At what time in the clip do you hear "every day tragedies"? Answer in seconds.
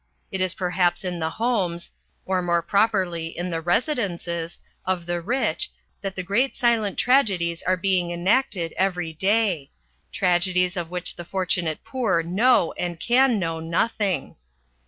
8.77-10.75